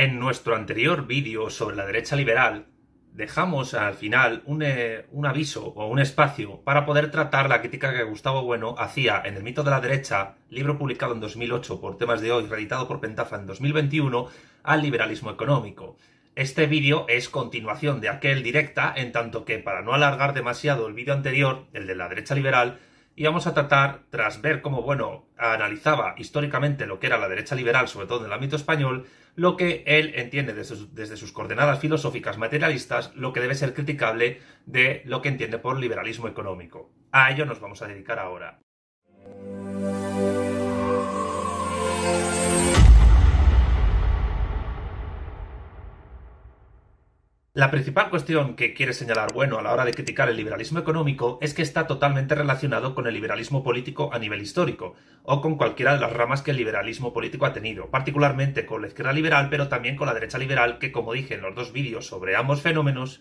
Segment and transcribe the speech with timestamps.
[0.00, 2.64] En nuestro anterior vídeo sobre la derecha liberal,
[3.12, 7.92] dejamos al final un, eh, un, aviso o un espacio para poder tratar la crítica
[7.92, 11.98] que Gustavo Bueno hacía en El mito de la derecha, libro publicado en 2008 por
[11.98, 14.28] temas de hoy, reeditado por Pentafa en 2021,
[14.62, 15.98] al liberalismo económico.
[16.34, 20.94] Este vídeo es continuación de aquel directa, en tanto que para no alargar demasiado el
[20.94, 22.78] vídeo anterior, el de la derecha liberal,
[23.20, 27.86] íbamos a tratar, tras ver cómo, bueno, analizaba históricamente lo que era la derecha liberal,
[27.86, 29.04] sobre todo en el ámbito español,
[29.36, 35.02] lo que él entiende desde sus, coordenadas filosóficas materialistas, lo que debe ser criticable de
[35.04, 36.90] lo que entiende por liberalismo económico.
[37.12, 38.58] A ello nos vamos a dedicar ahora.
[47.52, 51.36] La principal cuestión que quiere señalar Bueno a la hora de criticar el liberalismo económico
[51.42, 55.94] es que está totalmente relacionado con el liberalismo político a nivel histórico, o con cualquiera
[55.94, 59.66] de las ramas que el liberalismo político ha tenido, particularmente con la izquierda liberal, pero
[59.66, 63.20] también con la derecha liberal, que como dije en los dos vídeos sobre ambos fenómenos,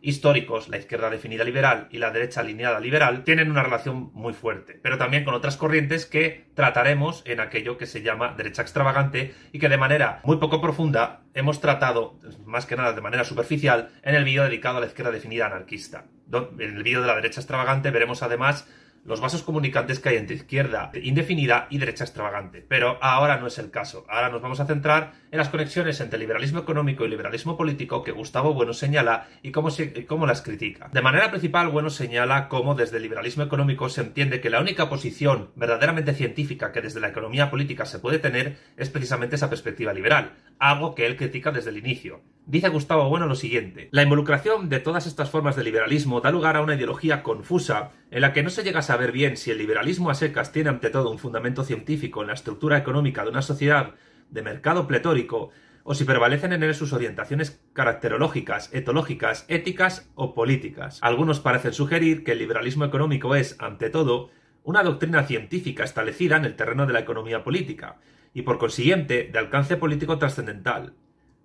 [0.00, 4.78] históricos, la izquierda definida liberal y la derecha alineada liberal, tienen una relación muy fuerte,
[4.82, 9.58] pero también con otras corrientes que trataremos en aquello que se llama derecha extravagante y
[9.58, 14.14] que de manera muy poco profunda hemos tratado, más que nada de manera superficial, en
[14.14, 16.04] el vídeo dedicado a la izquierda definida anarquista.
[16.32, 18.68] En el vídeo de la derecha extravagante veremos además
[19.04, 22.64] los vasos comunicantes que hay entre izquierda indefinida y derecha extravagante.
[22.68, 24.04] Pero ahora no es el caso.
[24.08, 28.12] Ahora nos vamos a centrar en las conexiones entre liberalismo económico y liberalismo político que
[28.12, 29.68] Gustavo Bueno señala y cómo,
[30.06, 30.88] cómo las critica.
[30.92, 34.88] De manera principal, Bueno señala cómo desde el liberalismo económico se entiende que la única
[34.88, 39.92] posición verdaderamente científica que desde la economía política se puede tener es precisamente esa perspectiva
[39.92, 42.20] liberal, algo que él critica desde el inicio.
[42.46, 46.56] Dice Gustavo Bueno lo siguiente: La involucración de todas estas formas de liberalismo da lugar
[46.56, 49.58] a una ideología confusa en la que no se llega a saber bien si el
[49.58, 53.42] liberalismo a secas tiene ante todo un fundamento científico en la estructura económica de una
[53.42, 53.94] sociedad
[54.30, 55.50] de mercado pletórico
[55.84, 60.98] o si prevalecen en él sus orientaciones caracterológicas, etológicas, éticas o políticas.
[61.02, 64.30] Algunos parecen sugerir que el liberalismo económico es, ante todo,
[64.64, 67.96] una doctrina científica establecida en el terreno de la economía política,
[68.34, 70.94] y por consiguiente de alcance político trascendental.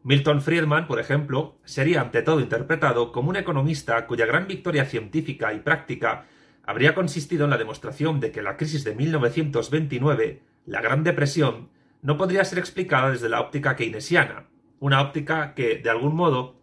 [0.04, 5.54] Milton Friedman, por ejemplo, sería ante todo interpretado como un economista cuya gran victoria científica
[5.54, 6.26] y práctica
[6.66, 11.70] habría consistido en la demostración de que la crisis de 1929, la Gran Depresión,
[12.02, 14.48] no podría ser explicada desde la óptica keynesiana,
[14.80, 16.60] una óptica que, de algún modo,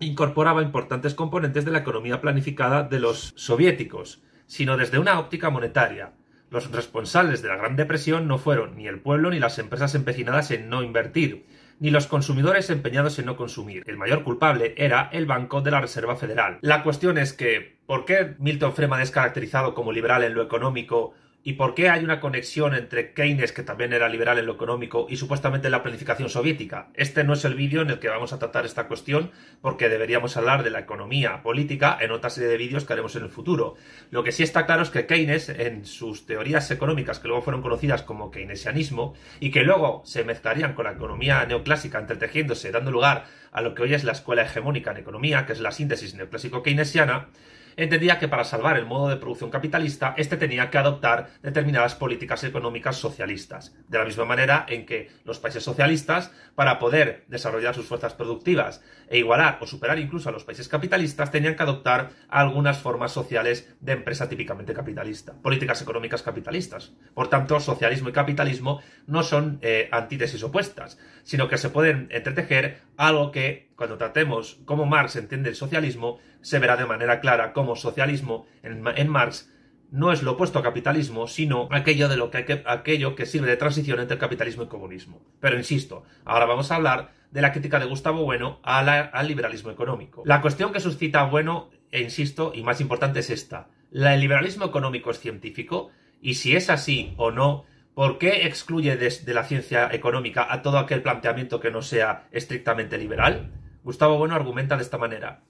[0.00, 6.14] incorporaba importantes componentes de la economía planificada de los soviéticos, sino desde una óptica monetaria.
[6.52, 10.50] Los responsables de la Gran Depresión no fueron ni el pueblo ni las empresas empecinadas
[10.50, 11.46] en no invertir,
[11.80, 13.82] ni los consumidores empeñados en no consumir.
[13.86, 16.58] El mayor culpable era el Banco de la Reserva Federal.
[16.60, 21.14] La cuestión es que, ¿por qué Milton Friedman es caracterizado como liberal en lo económico
[21.44, 25.06] ¿Y por qué hay una conexión entre Keynes, que también era liberal en lo económico,
[25.10, 26.90] y supuestamente la planificación soviética?
[26.94, 30.36] Este no es el vídeo en el que vamos a tratar esta cuestión, porque deberíamos
[30.36, 33.74] hablar de la economía política en otra serie de vídeos que haremos en el futuro.
[34.10, 37.62] Lo que sí está claro es que Keynes, en sus teorías económicas, que luego fueron
[37.62, 43.24] conocidas como keynesianismo, y que luego se mezclarían con la economía neoclásica, entretejiéndose, dando lugar
[43.50, 46.62] a lo que hoy es la escuela hegemónica en economía, que es la síntesis neoclásico
[46.62, 47.30] keynesiana,
[47.76, 52.44] entendía que para salvar el modo de producción capitalista, éste tenía que adoptar determinadas políticas
[52.44, 53.74] económicas socialistas.
[53.88, 58.82] De la misma manera en que los países socialistas, para poder desarrollar sus fuerzas productivas
[59.08, 63.74] e igualar o superar incluso a los países capitalistas, tenían que adoptar algunas formas sociales
[63.80, 66.92] de empresa típicamente capitalista, políticas económicas capitalistas.
[67.14, 72.80] Por tanto, socialismo y capitalismo no son eh, antítesis opuestas, sino que se pueden entretejer
[72.96, 77.76] algo que, cuando tratemos cómo Marx entiende el socialismo, se verá de manera clara cómo
[77.76, 79.50] socialismo en, Marx
[79.90, 83.56] no es lo opuesto a capitalismo, sino aquello, de lo que, aquello que sirve de
[83.56, 85.22] transición entre capitalismo y comunismo.
[85.40, 90.22] Pero insisto, ahora vamos a hablar de la crítica de Gustavo Bueno al liberalismo económico.
[90.26, 93.68] La cuestión que suscita Bueno, e insisto, y más importante es esta.
[93.92, 95.90] ¿El liberalismo económico es científico?
[96.22, 97.64] Y si es así o no,
[97.94, 102.96] ¿por qué excluye de la ciencia económica a todo aquel planteamiento que no sea estrictamente
[102.96, 103.50] liberal?
[103.84, 105.42] Gustavo Bueno argumenta de esta manera.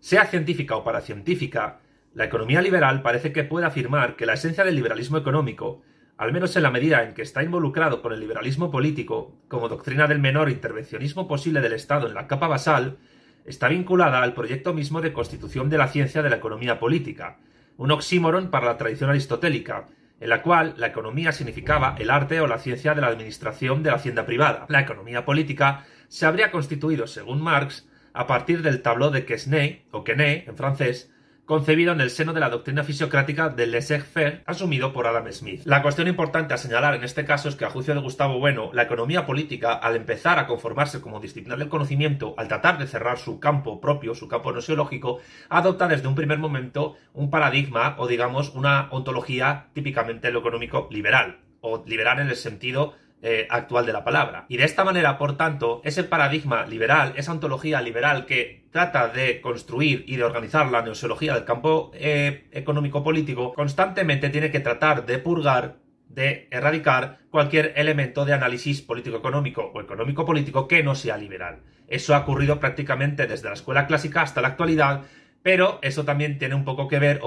[0.00, 1.80] Sea científica o paracientífica,
[2.14, 5.82] la economía liberal parece que puede afirmar que la esencia del liberalismo económico,
[6.16, 10.06] al menos en la medida en que está involucrado con el liberalismo político como doctrina
[10.06, 12.98] del menor intervencionismo posible del Estado en la capa basal,
[13.44, 17.38] está vinculada al proyecto mismo de constitución de la ciencia de la economía política,
[17.76, 19.88] un oxímoron para la tradición aristotélica,
[20.20, 23.90] en la cual la economía significaba el arte o la ciencia de la administración de
[23.90, 24.66] la hacienda privada.
[24.68, 30.02] La economía política se habría constituido, según Marx, a partir del tableau de Quesnay, o
[30.02, 31.08] Quesnay en francés,
[31.44, 35.62] concebido en el seno de la doctrina fisiocrática del laissez-faire asumido por Adam Smith.
[35.64, 38.70] La cuestión importante a señalar en este caso es que, a juicio de Gustavo Bueno,
[38.72, 43.18] la economía política, al empezar a conformarse como disciplina del conocimiento, al tratar de cerrar
[43.18, 48.52] su campo propio, su campo nociológico, adopta desde un primer momento un paradigma o, digamos,
[48.52, 54.04] una ontología típicamente lo económico liberal, o liberal en el sentido eh, actual de la
[54.04, 54.46] palabra.
[54.48, 59.40] Y de esta manera, por tanto, ese paradigma liberal, esa ontología liberal que trata de
[59.40, 65.18] construir y de organizar la neoseología del campo eh, económico-político, constantemente tiene que tratar de
[65.18, 65.78] purgar
[66.08, 71.60] de erradicar cualquier elemento de análisis político-económico o económico-político que no sea liberal.
[71.86, 75.02] Eso ha ocurrido prácticamente desde la escuela clásica hasta la actualidad
[75.48, 77.22] pero eso también tiene un poco que ver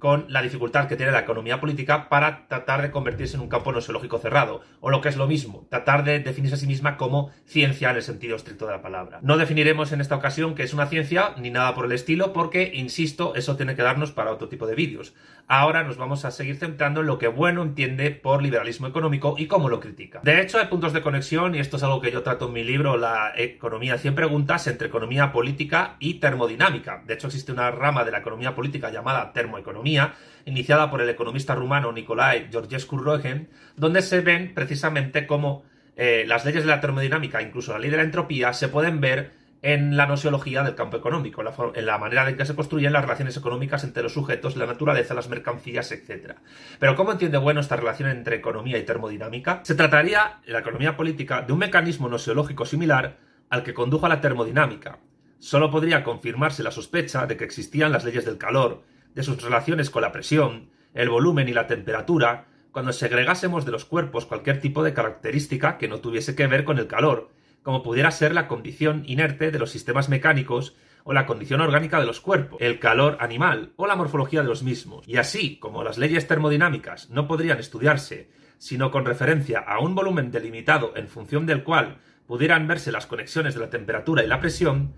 [0.00, 3.70] con la dificultad que tiene la economía política para tratar de convertirse en un campo
[3.70, 7.30] nosológico cerrado, o lo que es lo mismo, tratar de definirse a sí misma como
[7.46, 9.20] ciencia en el sentido estricto de la palabra.
[9.22, 12.72] No definiremos en esta ocasión que es una ciencia ni nada por el estilo, porque,
[12.74, 15.14] insisto, eso tiene que darnos para otro tipo de vídeos.
[15.46, 19.46] Ahora nos vamos a seguir centrando en lo que Bueno entiende por liberalismo económico y
[19.46, 20.22] cómo lo critica.
[20.24, 22.64] De hecho, hay puntos de conexión, y esto es algo que yo trato en mi
[22.64, 27.04] libro, La economía 100 preguntas, entre economía política y termodinámica.
[27.06, 30.14] De hecho, existe una rama de la economía política llamada termoeconomía,
[30.44, 35.64] iniciada por el economista rumano Nicolae Georgescu Roegen, donde se ven precisamente cómo
[35.96, 39.44] eh, las leyes de la termodinámica, incluso la ley de la entropía, se pueden ver
[39.64, 41.42] en la nociología del campo económico,
[41.74, 45.14] en la, manera en que se construyen las relaciones económicas entre los sujetos, la naturaleza,
[45.14, 46.34] las mercancías, etc.
[46.78, 49.60] Pero ¿cómo entiende Bueno esta relación entre economía y termodinámica?
[49.64, 53.16] Se trataría, en la economía política, de un mecanismo nociológico similar
[53.48, 54.98] al que condujo a la termodinámica,
[55.44, 58.82] Solo podría confirmarse la sospecha de que existían las leyes del calor,
[59.14, 63.84] de sus relaciones con la presión, el volumen y la temperatura, cuando segregásemos de los
[63.84, 67.28] cuerpos cualquier tipo de característica que no tuviese que ver con el calor,
[67.62, 72.06] como pudiera ser la condición inerte de los sistemas mecánicos o la condición orgánica de
[72.06, 75.06] los cuerpos, el calor animal o la morfología de los mismos.
[75.06, 80.30] Y así, como las leyes termodinámicas no podrían estudiarse sino con referencia a un volumen
[80.30, 84.94] delimitado en función del cual pudieran verse las conexiones de la temperatura y la presión,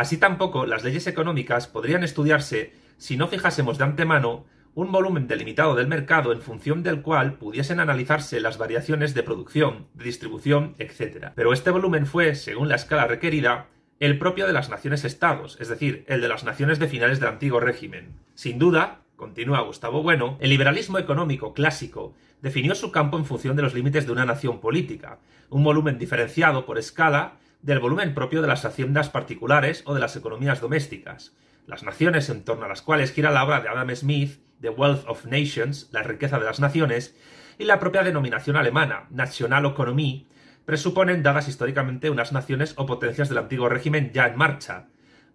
[0.00, 5.74] Así tampoco las leyes económicas podrían estudiarse si no fijásemos de antemano un volumen delimitado
[5.74, 11.32] del mercado en función del cual pudiesen analizarse las variaciones de producción, de distribución, etc.
[11.34, 13.66] Pero este volumen fue, según la escala requerida,
[13.98, 17.60] el propio de las naciones-estados, es decir, el de las naciones de finales del antiguo
[17.60, 18.14] régimen.
[18.34, 23.64] Sin duda, continúa Gustavo Bueno, el liberalismo económico clásico definió su campo en función de
[23.64, 25.18] los límites de una nación política,
[25.50, 30.16] un volumen diferenciado por escala del volumen propio de las haciendas particulares o de las
[30.16, 31.36] economías domésticas.
[31.66, 35.04] Las naciones en torno a las cuales gira la obra de Adam Smith, The Wealth
[35.06, 37.16] of Nations, la riqueza de las naciones,
[37.58, 40.26] y la propia denominación alemana, Nationalökonomie,
[40.64, 44.86] presuponen dadas históricamente unas naciones o potencias del antiguo régimen ya en marcha,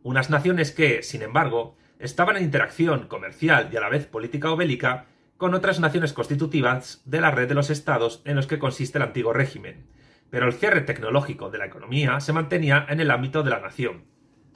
[0.02, 4.56] unas naciones que, sin embargo, estaban en interacción comercial y a la vez política o
[4.56, 5.06] bélica
[5.38, 9.04] con otras naciones constitutivas de la red de los estados en los que consiste el
[9.04, 9.86] antiguo régimen,
[10.30, 14.06] pero el cierre tecnológico de la economía se mantenía en el ámbito de la nación.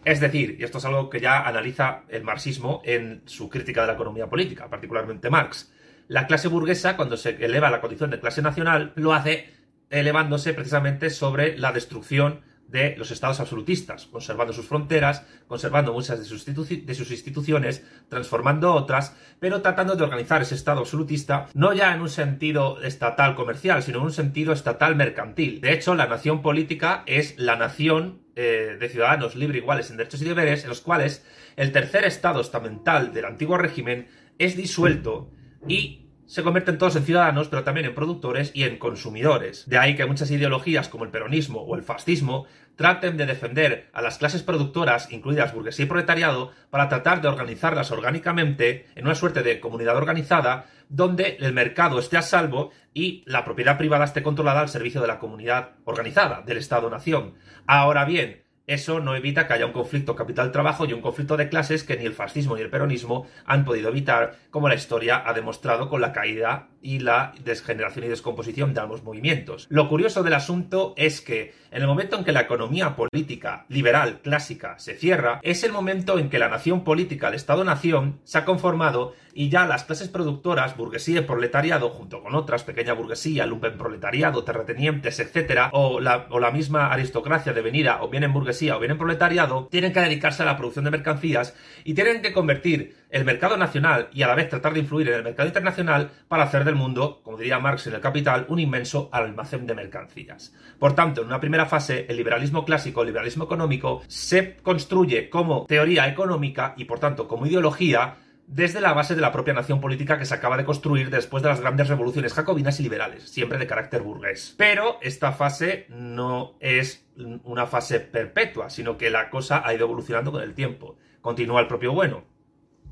[0.05, 3.87] Es decir, y esto es algo que ya analiza el marxismo en su crítica de
[3.87, 5.73] la economía política, particularmente Marx,
[6.07, 9.53] la clase burguesa, cuando se eleva a la condición de clase nacional, lo hace
[9.89, 16.25] elevándose precisamente sobre la destrucción de los estados absolutistas, conservando sus fronteras, conservando muchas de
[16.25, 22.09] sus, instituciones, transformando otras, pero tratando de organizar ese estado absolutista no ya en un
[22.09, 25.61] sentido estatal comercial, sino en un sentido estatal mercantil.
[25.61, 30.21] De hecho, la nación política es la nación eh, de ciudadanos libres iguales en derechos
[30.21, 34.07] y deberes, en los cuales el tercer estado estamental del antiguo régimen
[34.37, 35.31] es disuelto
[35.67, 39.67] y se convierten todos en ciudadanos, pero también en productores y en consumidores.
[39.67, 42.45] De ahí que muchas ideologías como el peronismo o el fascismo
[42.75, 47.89] traten de defender a las clases productoras, incluidas burguesía y proletariado, para tratar de organizarlas
[47.89, 53.43] orgánicamente en una suerte de comunidad organizada donde el mercado esté a salvo y la
[53.43, 57.33] propiedad privada esté controlada al servicio de la comunidad organizada, del Estado-Nación.
[57.65, 61.83] Ahora bien, eso no evita que haya un conflicto capital-trabajo y un conflicto de clases
[61.83, 65.89] que ni el fascismo ni el peronismo han podido evitar, como la historia ha demostrado
[65.89, 69.67] con la caída y la desgeneración y descomposición de ambos movimientos.
[69.69, 74.21] Lo curioso del asunto es que en el momento en que la economía política liberal
[74.21, 78.45] clásica se cierra, es el momento en que la nación política, el Estado-nación, se ha
[78.45, 83.77] conformado y ya las clases productoras, burguesía y proletariado, junto con otras, pequeña burguesía, lumpen
[83.77, 88.79] proletariado, terratenientes, etc., o la, o la misma aristocracia devenida o bien en burguesía o
[88.79, 92.97] bien en proletariado, tienen que dedicarse a la producción de mercancías y tienen que convertir
[93.09, 96.43] el mercado nacional y a la vez tratar de influir en el mercado internacional para
[96.43, 100.53] hacer del mundo, como diría Marx en el Capital, un inmenso almacén de mercancías.
[100.77, 105.65] Por tanto, en una primera fase, el liberalismo clásico, el liberalismo económico, se construye como
[105.65, 108.15] teoría económica y por tanto como ideología
[108.49, 111.49] desde la base de la propia nación política que se acaba de construir después de
[111.49, 114.55] las grandes revoluciones jacobinas y liberales, siempre de carácter burgués.
[114.57, 117.05] Pero esta fase no es
[117.43, 120.97] una fase perpetua, sino que la cosa ha ido evolucionando con el tiempo.
[121.21, 122.23] Continúa el propio bueno.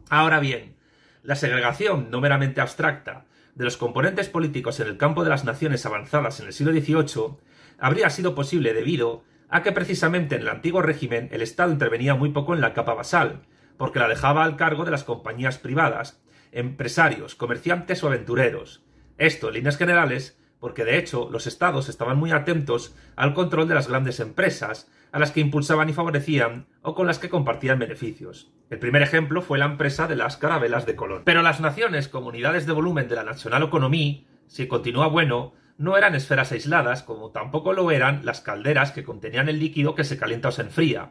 [0.09, 0.75] Ahora bien,
[1.23, 5.85] la segregación no meramente abstracta de los componentes políticos en el campo de las naciones
[5.85, 7.37] avanzadas en el siglo XVIII
[7.79, 12.29] habría sido posible debido a que precisamente en el antiguo régimen el Estado intervenía muy
[12.29, 13.41] poco en la capa basal,
[13.77, 16.21] porque la dejaba al cargo de las compañías privadas,
[16.51, 18.83] empresarios, comerciantes o aventureros.
[19.17, 23.75] Esto, en líneas generales, porque de hecho los estados estaban muy atentos al control de
[23.75, 28.51] las grandes empresas, a las que impulsaban y favorecían o con las que compartían beneficios.
[28.69, 31.23] El primer ejemplo fue la empresa de las carabelas de Colón.
[31.25, 36.13] Pero las naciones, comunidades de volumen de la National Economy, si continúa bueno, no eran
[36.13, 40.49] esferas aisladas, como tampoco lo eran las calderas que contenían el líquido que se calienta
[40.49, 41.09] o se enfría.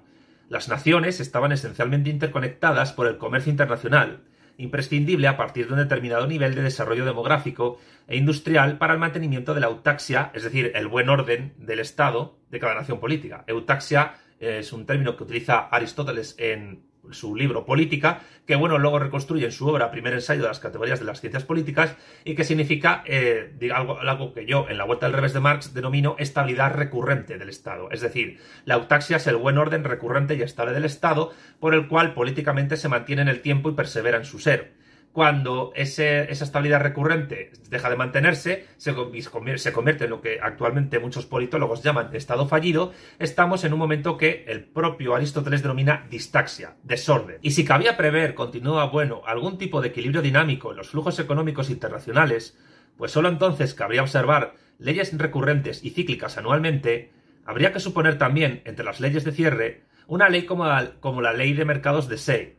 [0.48, 4.20] Las naciones estaban esencialmente interconectadas por el comercio internacional,
[4.58, 9.54] imprescindible a partir de un determinado nivel de desarrollo demográfico e industrial para el mantenimiento
[9.54, 13.44] de la eutaxia, es decir, el buen orden del Estado de cada nación política.
[13.46, 19.44] Eutaxia es un término que utiliza Aristóteles en su libro Política, que bueno, luego reconstruye
[19.44, 23.02] en su obra Primer ensayo de las categorías de las ciencias políticas y que significa
[23.06, 27.38] eh, algo, algo, que yo en la vuelta al revés de Marx denomino estabilidad recurrente
[27.38, 27.90] del Estado.
[27.90, 31.88] Es decir, la eutaxia es el buen orden recurrente y estable del Estado por el
[31.88, 34.85] cual políticamente se mantiene en el tiempo y persevera en su ser
[35.16, 41.82] cuando esa estabilidad recurrente deja de mantenerse, se, convierte en lo que actualmente muchos politólogos
[41.82, 47.38] llaman estado fallido, estamos en un momento que el propio Aristóteles denomina distaxia, desorden.
[47.40, 51.70] Y si cabía prever, continúa bueno, algún tipo de equilibrio dinámico en los flujos económicos
[51.70, 52.58] internacionales,
[52.98, 57.10] pues solo entonces cabría observar leyes recurrentes y cíclicas anualmente,
[57.46, 61.32] habría que suponer también, entre las leyes de cierre, una ley como la, como la
[61.32, 62.55] ley de mercados de Say,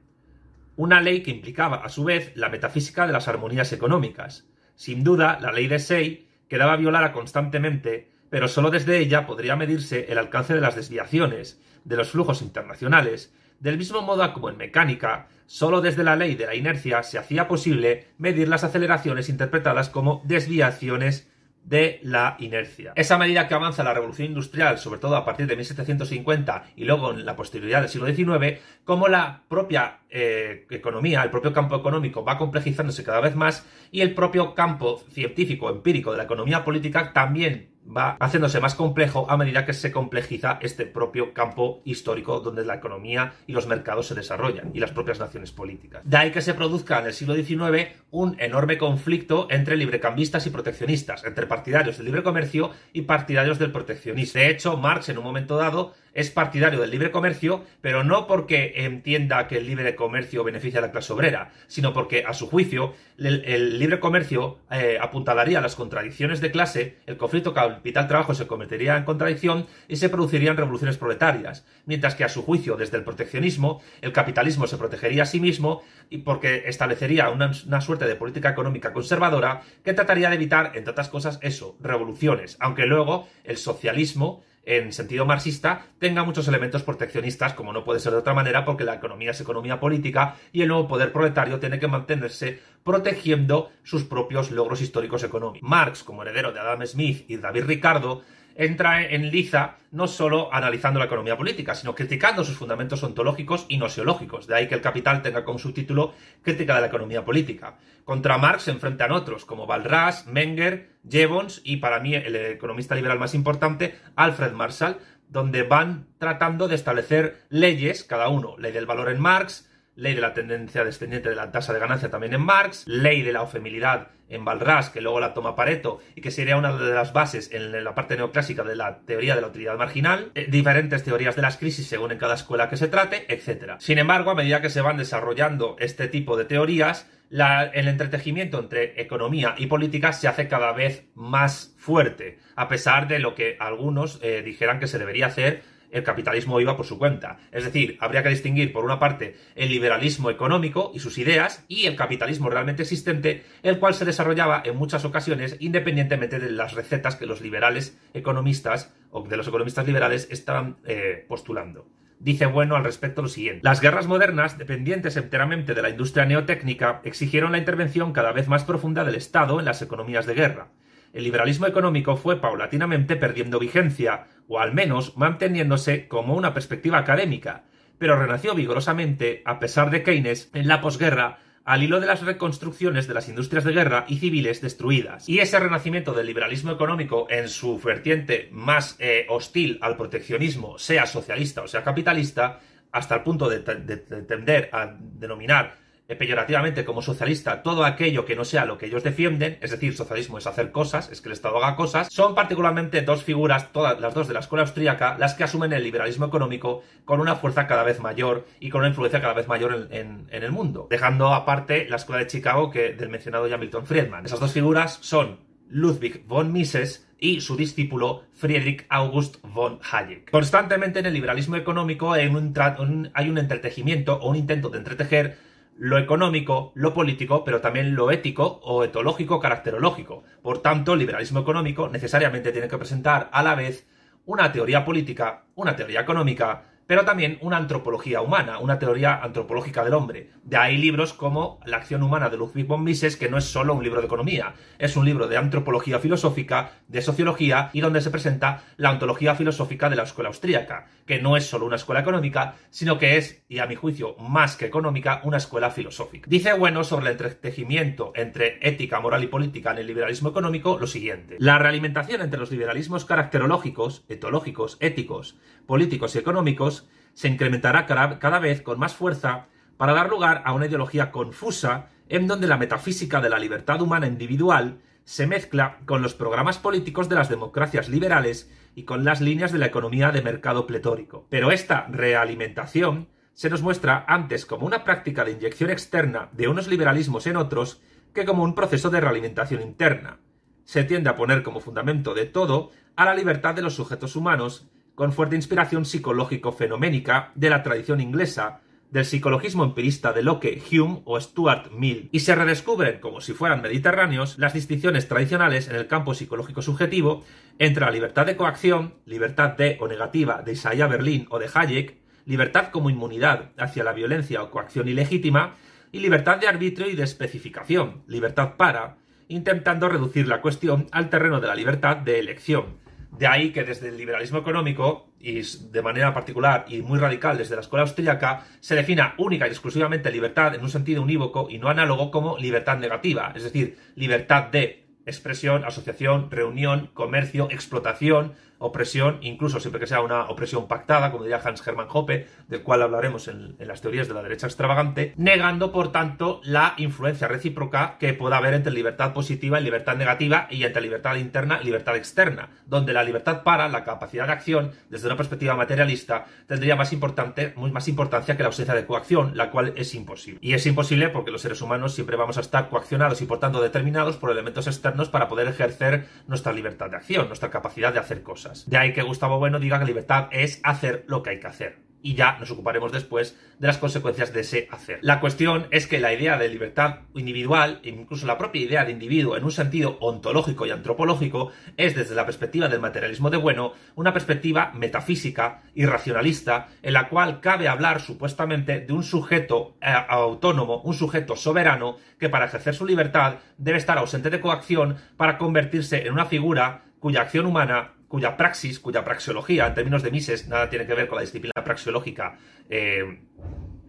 [0.77, 4.47] una ley que implicaba, a su vez, la metafísica de las armonías económicas.
[4.75, 10.05] Sin duda, la ley de Say quedaba violada constantemente, pero solo desde ella podría medirse
[10.09, 15.27] el alcance de las desviaciones, de los flujos internacionales, del mismo modo como en mecánica,
[15.47, 20.21] solo desde la ley de la inercia se hacía posible medir las aceleraciones interpretadas como
[20.25, 21.27] desviaciones
[21.67, 22.93] de la inercia.
[22.95, 27.11] Esa medida que avanza la revolución industrial, sobre todo a partir de 1750 y luego
[27.11, 32.23] en la posterioridad del siglo XIX, como la propia eh, economía, el propio campo económico
[32.23, 37.11] va complejizándose cada vez más y el propio campo científico, empírico de la economía política
[37.11, 42.65] también va haciéndose más complejo a medida que se complejiza este propio campo histórico donde
[42.65, 46.01] la economía y los mercados se desarrollan y las propias naciones políticas.
[46.03, 50.49] De ahí que se produzca en el siglo XIX un enorme conflicto entre librecambistas y
[50.49, 54.39] proteccionistas, entre partidarios del libre comercio y partidarios del proteccionismo.
[54.39, 58.73] De hecho, Marx en un momento dado es partidario del libre comercio, pero no porque
[58.77, 62.95] entienda que el libre comercio beneficia a la clase obrera, sino porque, a su juicio,
[63.19, 69.03] el, libre comercio eh, apuntalaría las contradicciones de clase, el conflicto capital-trabajo se convertiría en
[69.03, 74.11] contradicción y se producirían revoluciones proletarias, mientras que, a su juicio, desde el proteccionismo, el
[74.11, 78.91] capitalismo se protegería a sí mismo y porque establecería una, una suerte de política económica
[78.91, 84.91] conservadora que trataría de evitar, entre otras cosas, eso, revoluciones, aunque luego el socialismo en
[84.91, 88.95] sentido marxista tenga muchos elementos proteccionistas, como no puede ser de otra manera, porque la
[88.95, 94.51] economía es economía política y el nuevo poder proletario tiene que mantenerse protegiendo sus propios
[94.51, 95.67] logros históricos económicos.
[95.67, 98.23] Marx, como heredero de Adam Smith y David Ricardo,
[98.57, 103.77] entra en liza no solo analizando la economía política, sino criticando sus fundamentos ontológicos y
[103.77, 104.47] nosiológicos.
[104.47, 107.77] De ahí que el Capital tenga como subtítulo Crítica de la economía política.
[108.03, 113.19] Contra Marx se enfrentan otros, como Balras, Menger, Jevons y para mí el economista liberal
[113.19, 114.97] más importante, Alfred Marshall,
[115.29, 120.21] donde van tratando de establecer leyes, cada uno, ley del valor en Marx, ley de
[120.21, 124.07] la tendencia descendiente de la tasa de ganancia también en Marx, ley de la ofemilidad
[124.29, 127.83] en Balras, que luego la toma Pareto y que sería una de las bases en
[127.83, 131.57] la parte neoclásica de la teoría de la utilidad marginal, eh, diferentes teorías de las
[131.57, 133.75] crisis según en cada escuela que se trate, etc.
[133.79, 139.01] Sin embargo, a medida que se van desarrollando este tipo de teorías, el entretejimiento entre
[139.01, 144.19] economía y política se hace cada vez más fuerte, a pesar de lo que algunos
[144.23, 147.39] eh, dijeran que se debería hacer el capitalismo iba por su cuenta.
[147.51, 151.85] Es decir, habría que distinguir, por una parte, el liberalismo económico y sus ideas y
[151.85, 157.15] el capitalismo realmente existente, el cual se desarrollaba en muchas ocasiones independientemente de las recetas
[157.15, 161.87] que los liberales economistas o de los economistas liberales estaban eh, postulando.
[162.19, 163.61] Dice Bueno al respecto lo siguiente.
[163.63, 168.63] Las guerras modernas, dependientes enteramente de la industria neotécnica, exigieron la intervención cada vez más
[168.63, 170.69] profunda del Estado en las economías de guerra.
[171.13, 177.63] El liberalismo económico fue paulatinamente perdiendo vigencia, o al menos manteniéndose como una perspectiva académica,
[177.97, 183.07] pero renació vigorosamente, a pesar de Keynes, en la posguerra, al hilo de las reconstrucciones
[183.07, 185.27] de las industrias de guerra y civiles destruidas.
[185.27, 191.05] Y ese renacimiento del liberalismo económico en su vertiente más eh, hostil al proteccionismo, sea
[191.05, 192.59] socialista o sea capitalista,
[192.93, 198.65] hasta el punto de tender a denominar peyorativamente como socialista todo aquello que no sea
[198.65, 201.75] lo que ellos defienden, es decir, socialismo es hacer cosas, es que el Estado haga
[201.75, 205.73] cosas, son particularmente dos figuras, todas las dos de la escuela austríaca, las que asumen
[205.73, 209.47] el liberalismo económico con una fuerza cada vez mayor y con una influencia cada vez
[209.47, 213.85] mayor en, el mundo, dejando aparte la escuela de Chicago que del mencionado ya Milton
[213.85, 214.25] Friedman.
[214.25, 220.29] Esas dos figuras son Ludwig von Mises y su discípulo Friedrich August von Hayek.
[220.31, 225.46] Constantemente en el liberalismo económico hay un, hay un entretejimiento o un intento de entretejer
[225.77, 230.23] lo económico, lo político, pero también lo ético o etológico caracterológico.
[230.41, 233.87] Por tanto, el liberalismo económico necesariamente tiene que presentar a la vez
[234.25, 239.93] una teoría política, una teoría económica, pero también una antropología humana, una teoría antropológica del
[239.93, 240.31] hombre.
[240.43, 243.73] De ahí libros como La acción humana de Ludwig von Mises, que no es solo
[243.73, 248.09] un libro de economía, es un libro de antropología filosófica, de sociología y donde se
[248.09, 252.55] presenta la ontología filosófica de la escuela austríaca, que no es solo una escuela económica,
[252.69, 256.27] sino que es, y a mi juicio más que económica, una escuela filosófica.
[256.29, 260.87] Dice bueno sobre el entretejimiento entre ética, moral y política en el liberalismo económico lo
[260.87, 261.35] siguiente.
[261.39, 266.76] La realimentación entre los liberalismos caracterológicos, etológicos, éticos, políticos y económicos
[267.13, 269.47] se incrementará cada vez con más fuerza
[269.77, 274.07] para dar lugar a una ideología confusa en donde la metafísica de la libertad humana
[274.07, 279.51] individual se mezcla con los programas políticos de las democracias liberales y con las líneas
[279.51, 281.25] de la economía de mercado pletórico.
[281.29, 286.67] Pero esta realimentación se nos muestra antes como una práctica de inyección externa de unos
[286.67, 287.81] liberalismos en otros
[288.13, 290.19] que como un proceso de realimentación interna.
[290.65, 294.67] Se tiende a poner como fundamento de todo a la libertad de los sujetos humanos
[294.97, 301.21] con fuerte inspiración psicológico-fenoménica de la tradición inglesa, del psicologismo empirista de Locke, Hume o
[301.21, 306.15] Stuart Mill, y se redescubren, como si fueran mediterráneos, las distinciones tradicionales en el campo
[306.15, 307.23] psicológico subjetivo
[307.59, 311.99] entre la libertad de coacción, libertad de o negativa de Isaiah Berlin o de Hayek,
[312.25, 315.57] libertad como inmunidad hacia la violencia o coacción ilegítima,
[315.91, 321.39] y libertad de arbitrio y de especificación, libertad para, intentando reducir la cuestión al terreno
[321.39, 322.86] de la libertad de elección,
[323.17, 327.55] de ahí que desde el liberalismo económico, y de manera particular y muy radical desde
[327.55, 331.69] la escuela austríaca, se defina única y exclusivamente libertad en un sentido unívoco y no
[331.69, 339.59] análogo como libertad negativa, es decir, libertad de expresión, asociación, reunión, comercio, explotación, opresión, incluso
[339.59, 343.55] siempre que sea una opresión pactada, como diría Hans Hermann Hoppe, del cual hablaremos en,
[343.59, 348.53] las teorías de la derecha extravagante, negando, por tanto, la influencia recíproca que pueda haber
[348.53, 353.03] entre libertad positiva y libertad negativa y entre libertad interna y libertad externa, donde la
[353.03, 358.35] libertad para, la capacidad de acción, desde una perspectiva materialista, tendría más, importante, más importancia
[358.35, 360.39] que la ausencia de coacción, la cual es imposible.
[360.41, 363.61] Y es imposible porque los seres humanos siempre vamos a estar coaccionados y, por tanto,
[363.61, 368.23] determinados por elementos externos para poder ejercer nuestra libertad de acción, nuestra capacidad de hacer
[368.23, 368.69] cosas.
[368.69, 371.86] De ahí que Gustavo Bueno diga que libertad es hacer lo que hay que hacer.
[372.01, 374.99] Y ya nos ocuparemos después de las consecuencias de ese hacer.
[375.01, 379.35] La cuestión es que la idea de libertad individual, incluso la propia idea de individuo
[379.35, 384.13] en un sentido ontológico y antropológico, es desde la perspectiva del materialismo de Bueno una
[384.13, 390.81] perspectiva metafísica y racionalista en la cual cabe hablar supuestamente de un sujeto eh, autónomo,
[390.81, 396.05] un sujeto soberano que para ejercer su libertad debe estar ausente de coacción para convertirse
[396.05, 400.69] en una figura cuya acción humana cuya praxis, cuya praxeología, en términos de Mises, nada
[400.69, 402.37] tiene que ver con la disciplina praxeológica
[402.69, 403.21] eh,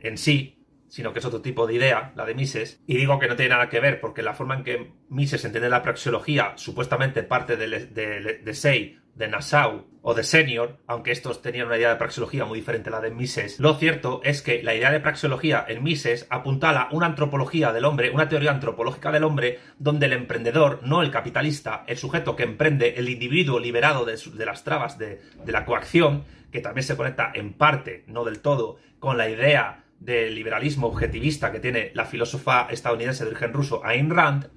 [0.00, 2.82] en sí, sino que es otro tipo de idea, la de Mises.
[2.86, 5.68] Y digo que no tiene nada que ver porque la forma en que Mises entiende
[5.68, 11.42] la praxeología supuestamente parte de, de, de Say de Nassau o de Senior, aunque estos
[11.42, 14.62] tenían una idea de praxeología muy diferente a la de Mises, lo cierto es que
[14.62, 19.24] la idea de praxeología en Mises apuntala una antropología del hombre, una teoría antropológica del
[19.24, 24.16] hombre, donde el emprendedor, no el capitalista, el sujeto que emprende, el individuo liberado de,
[24.46, 29.18] las trabas de, la coacción, que también se conecta en parte, no del todo, con
[29.18, 34.48] la idea del liberalismo objetivista que tiene la filósofa estadounidense de origen ruso Ayn Rand,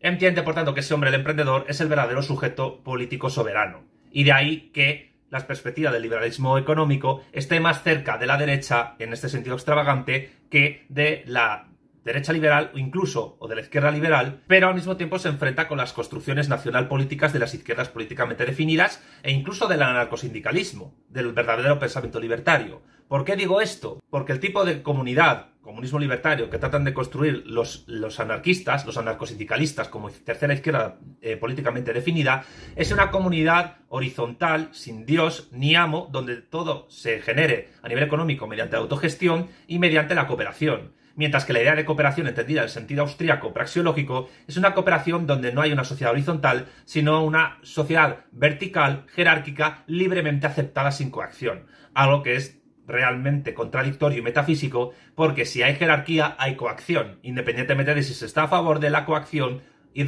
[0.00, 4.24] entiende por tanto que ese hombre, el emprendedor, es el verdadero sujeto político soberano y
[4.24, 9.12] de ahí que las perspectivas del liberalismo económico esté más cerca de la derecha, en
[9.12, 11.68] este sentido extravagante, que de la
[12.02, 15.68] derecha liberal o incluso o de la izquierda liberal, pero al mismo tiempo se enfrenta
[15.68, 21.32] con las construcciones nacional políticas de las izquierdas políticamente definidas e incluso del anarcosindicalismo, del
[21.34, 22.80] verdadero pensamiento libertario.
[23.08, 24.02] ¿Por qué digo esto?
[24.08, 27.84] Porque el tipo de comunidad, comunismo libertario, que tratan de construir los,
[28.18, 32.44] anarquistas, los anarcosindicalistas como tercera izquierda eh, políticamente definida,
[32.76, 38.46] es una comunidad horizontal, sin Dios ni amo, donde todo se genere a nivel económico
[38.46, 40.94] mediante la autogestión y mediante la cooperación.
[41.16, 45.26] Mientras que la idea de cooperación entendida en el sentido austríaco praxiológico es una cooperación
[45.26, 51.66] donde no hay una sociedad horizontal, sino una sociedad vertical, jerárquica, libremente aceptada sin coacción.
[51.94, 58.02] Algo que es realmente contradictorio y metafísico, porque si hay jerarquía, hay coacción, independientemente de
[58.02, 59.62] si se está a favor de la coacción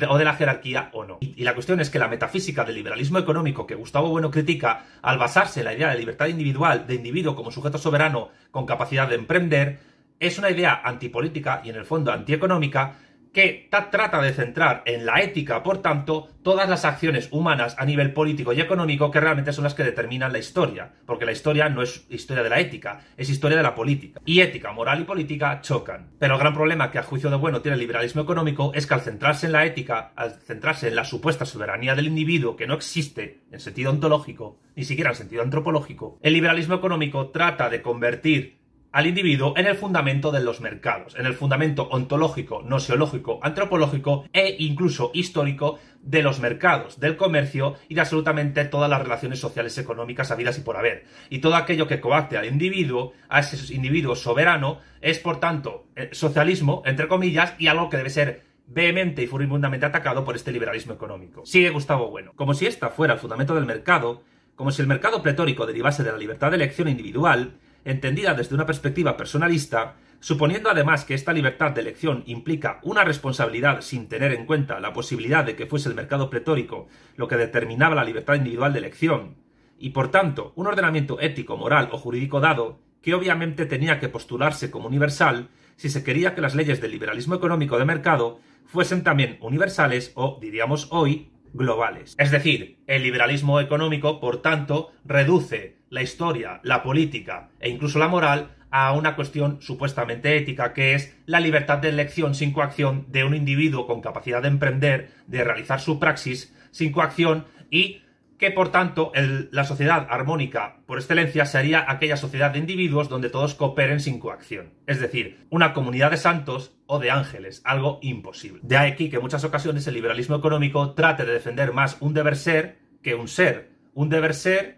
[0.09, 1.19] o de la jerarquía o no.
[1.21, 5.19] Y, la cuestión es que la metafísica del liberalismo económico que Gustavo Bueno critica, al
[5.19, 9.15] basarse en la idea de libertad individual, de individuo como sujeto soberano con capacidad de
[9.15, 9.79] emprender,
[10.21, 12.97] es una idea antipolítica y en el fondo antieconómica
[13.33, 18.13] que trata de centrar en la ética, por tanto, todas las acciones humanas a nivel
[18.13, 21.83] político y económico que realmente son las que determinan la historia, porque la historia no
[21.83, 24.21] es historia de la ética, es historia de la política.
[24.25, 26.11] Y ética, moral y política chocan.
[26.19, 28.95] Pero el gran problema que a juicio de bueno tiene el liberalismo económico es que
[28.95, 32.75] al centrarse en la ética, al centrarse en la supuesta soberanía del individuo que no
[32.75, 38.58] existe en sentido ontológico, ni siquiera en sentido antropológico, el liberalismo económico trata de convertir
[38.93, 44.57] al individuo en el fundamento de los mercados, en el fundamento ontológico, nosiológico, antropológico e
[44.59, 50.31] incluso histórico de los mercados, del comercio y de absolutamente todas las relaciones sociales económicas
[50.31, 51.05] habidas y por haber.
[51.29, 56.11] Y todo aquello que coacte al individuo, a ese individuo soberano, es por tanto eh,
[56.13, 60.93] socialismo, entre comillas, y algo que debe ser vehemente y furibundamente atacado por este liberalismo
[60.95, 61.45] económico.
[61.45, 62.33] Sigue Gustavo Bueno.
[62.37, 64.23] Como si esta fuera el fundamento del mercado,
[64.55, 67.55] como si el mercado pletórico derivase de la libertad de elección individual,
[67.91, 73.81] entendida desde una perspectiva personalista, suponiendo además que esta libertad de elección implica una responsabilidad
[73.81, 77.95] sin tener en cuenta la posibilidad de que fuese el mercado pretórico lo que determinaba
[77.95, 79.37] la libertad individual de elección,
[79.79, 84.71] y por tanto un ordenamiento ético, moral o jurídico dado, que obviamente tenía que postularse
[84.71, 89.39] como universal si se quería que las leyes del liberalismo económico de mercado fuesen también
[89.41, 92.15] universales o, diríamos hoy, globales.
[92.19, 98.09] Es decir, el liberalismo económico, por tanto, reduce la historia, la política e incluso la
[98.09, 103.25] moral a una cuestión supuestamente ética, que es la libertad de elección sin coacción de
[103.25, 108.03] un individuo con capacidad de emprender, de realizar su praxis sin coacción y
[108.39, 109.13] que por tanto
[109.51, 114.75] la sociedad armónica por excelencia sería aquella sociedad de individuos donde todos cooperen sin coacción.
[114.87, 118.61] Es decir, una comunidad de santos o de ángeles, algo imposible.
[118.63, 122.37] De aquí que en muchas ocasiones el liberalismo económico trate de defender más un deber
[122.37, 123.71] ser que un ser.
[123.93, 124.78] Un deber ser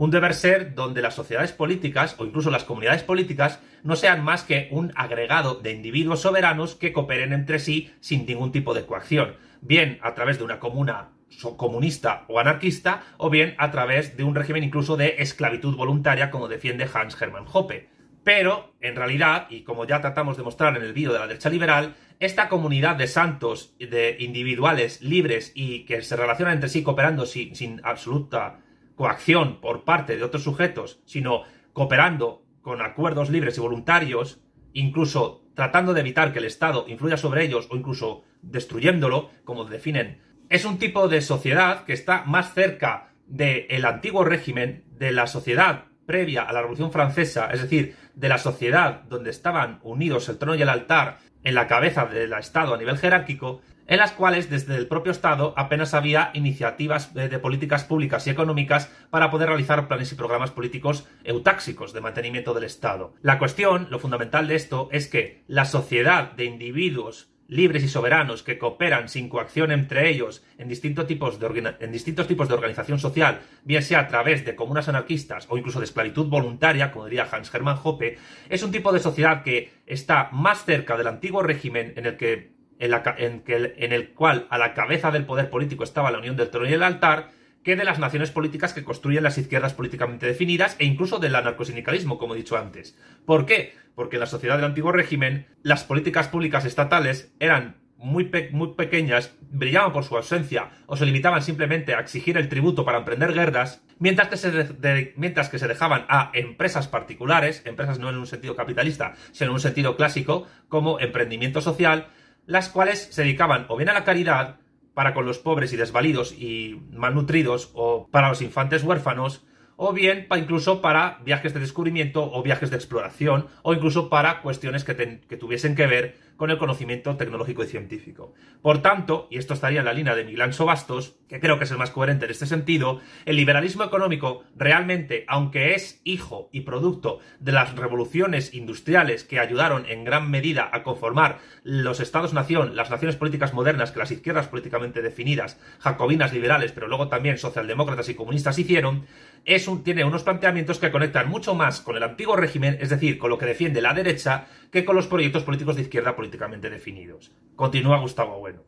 [0.00, 4.44] un deber ser donde las sociedades políticas o incluso las comunidades políticas no sean más
[4.44, 9.36] que un agregado de individuos soberanos que cooperen entre sí sin ningún tipo de coacción,
[9.60, 11.10] bien a través de una comuna
[11.58, 16.48] comunista o anarquista, o bien a través de un régimen incluso de esclavitud voluntaria, como
[16.48, 17.90] defiende Hans Hermann Hoppe.
[18.24, 21.50] Pero, en realidad, y como ya tratamos de mostrar en el vídeo de la derecha
[21.50, 27.26] liberal, esta comunidad de santos, de individuales libres y que se relacionan entre sí cooperando
[27.26, 28.60] sin, sin absoluta
[29.00, 34.42] coacción por parte de otros sujetos, sino cooperando con acuerdos libres y voluntarios,
[34.74, 40.20] incluso tratando de evitar que el Estado influya sobre ellos o incluso destruyéndolo, como definen,
[40.50, 45.86] es un tipo de sociedad que está más cerca del antiguo régimen, de la sociedad
[46.04, 50.56] previa a la Revolución Francesa, es decir, de la sociedad donde estaban unidos el trono
[50.56, 54.76] y el altar en la cabeza del Estado a nivel jerárquico, en las cuales desde
[54.76, 60.12] el propio Estado apenas había iniciativas de, políticas públicas y económicas para poder realizar planes
[60.12, 63.14] y programas políticos eutáxicos de mantenimiento del Estado.
[63.20, 68.44] La cuestión, lo fundamental de esto, es que la sociedad de individuos libres y soberanos
[68.44, 73.00] que cooperan sin coacción entre ellos en distintos tipos de, en distintos tipos de organización
[73.00, 77.28] social, bien sea a través de comunas anarquistas o incluso de esclavitud voluntaria, como diría
[77.28, 81.92] Hans Hermann Hoppe, es un tipo de sociedad que está más cerca del antiguo régimen
[81.96, 86.36] en el que en, el cual a la cabeza del poder político estaba la unión
[86.36, 87.30] del trono y el altar,
[87.62, 92.18] que de las naciones políticas que construyen las izquierdas políticamente definidas e incluso del anarcosindicalismo,
[92.18, 92.98] como he dicho antes.
[93.26, 93.74] ¿Por qué?
[93.94, 99.36] Porque en la sociedad del antiguo régimen las políticas públicas estatales eran muy, muy pequeñas,
[99.50, 103.82] brillaban por su ausencia o se limitaban simplemente a exigir el tributo para emprender guerras,
[103.98, 108.56] mientras que, se mientras que se dejaban a empresas particulares, empresas no en un sentido
[108.56, 112.08] capitalista, sino en un sentido clásico, como emprendimiento social,
[112.46, 114.56] las cuales se dedicaban o bien a la caridad,
[114.94, 119.44] para con los pobres y desvalidos y malnutridos, o para los infantes huérfanos,
[119.76, 124.84] o bien incluso para viajes de descubrimiento o viajes de exploración, o incluso para cuestiones
[124.84, 128.32] que, que tuviesen que ver con el conocimiento tecnológico y científico.
[128.62, 131.70] Por tanto, y esto estaría en la línea de Miguel Bastos, que creo que es
[131.70, 137.18] el más coherente en este sentido, el liberalismo económico realmente, aunque es hijo y producto
[137.40, 143.16] de las revoluciones industriales que ayudaron en gran medida a conformar los estados-nación, las naciones
[143.16, 148.58] políticas modernas que las izquierdas políticamente definidas, jacobinas liberales, pero luego también socialdemócratas y comunistas
[148.58, 149.04] hicieron,
[149.44, 153.18] es un, tiene unos planteamientos que conectan mucho más con el antiguo régimen, es decir,
[153.18, 157.32] con lo que defiende la derecha, que con los proyectos políticos de izquierda políticamente definidos.
[157.56, 158.62] Continúa Gustavo Bueno.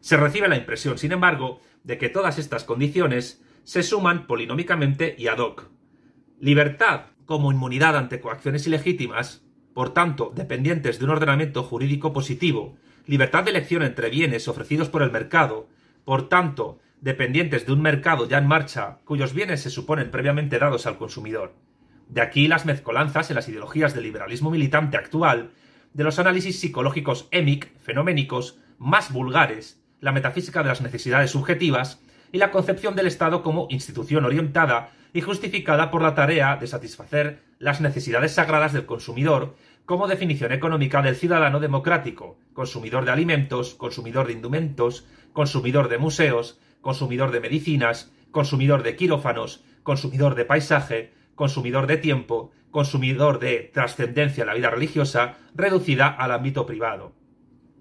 [0.00, 5.26] Se recibe la impresión, sin embargo, de que todas estas condiciones se suman polinómicamente y
[5.26, 5.68] ad hoc.
[6.40, 13.44] Libertad como inmunidad ante coacciones ilegítimas, por tanto, dependientes de un ordenamiento jurídico positivo, libertad
[13.44, 15.68] de elección entre bienes ofrecidos por el mercado,
[16.04, 20.86] por tanto, dependientes de un mercado ya en marcha cuyos bienes se suponen previamente dados
[20.86, 21.54] al consumidor.
[22.08, 25.50] De aquí las mezcolanzas en las ideologías del liberalismo militante actual,
[25.92, 32.00] de los análisis psicológicos émic, fenoménicos, más vulgares, la metafísica de las necesidades subjetivas
[32.32, 37.42] y la concepción del Estado como institución orientada y justificada por la tarea de satisfacer
[37.58, 39.56] las necesidades sagradas del consumidor
[39.86, 46.60] como definición económica del ciudadano democrático, consumidor de alimentos, consumidor de indumentos, consumidor de museos,
[46.80, 54.42] consumidor de medicinas, consumidor de quirófanos, consumidor de paisaje, consumidor de tiempo, consumidor de trascendencia
[54.42, 57.14] en la vida religiosa, reducida al ámbito privado.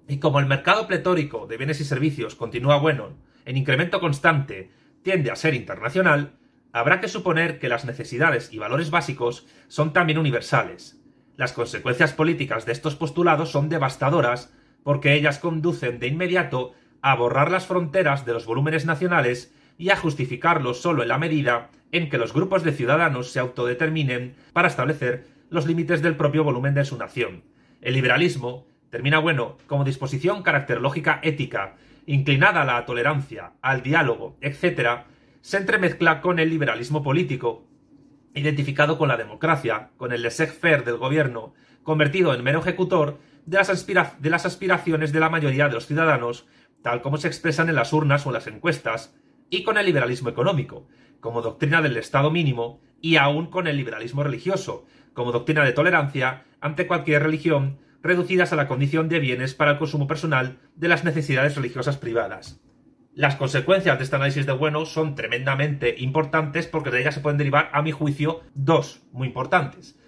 [0.07, 4.71] Y como el mercado pletórico de bienes y servicios continúa bueno, en incremento constante,
[5.03, 6.37] tiende a ser internacional,
[6.71, 11.01] habrá que suponer que las necesidades y valores básicos son también universales.
[11.35, 17.51] Las consecuencias políticas de estos postulados son devastadoras porque ellas conducen de inmediato a borrar
[17.51, 22.17] las fronteras de los volúmenes nacionales y a justificarlos solo en la medida en que
[22.17, 26.97] los grupos de ciudadanos se autodeterminen para establecer los límites del propio volumen de su
[26.97, 27.43] nación.
[27.81, 35.03] El liberalismo termina bueno como disposición caracterológica ética, inclinada a la tolerancia, al diálogo, etc.,
[35.41, 37.65] se entremezcla con el liberalismo político,
[38.33, 44.45] identificado con la democracia, con el laissez-faire del gobierno, convertido en mero ejecutor de las
[44.45, 46.45] aspiraciones de la mayoría de los ciudadanos,
[46.87, 49.13] tal como se expresan en las urnas o en las encuestas,
[49.49, 50.87] y con el liberalismo económico,
[51.19, 56.45] como doctrina del Estado mínimo, y aún con el liberalismo religioso, como doctrina de tolerancia
[56.61, 61.03] ante cualquier religión, reducidas a la condición de bienes para el consumo personal de las
[61.03, 62.61] necesidades religiosas privadas.
[63.13, 67.37] Las consecuencias de este análisis de bueno son tremendamente importantes porque de ellas se pueden
[67.37, 69.99] derivar, a mi juicio, dos muy importantes.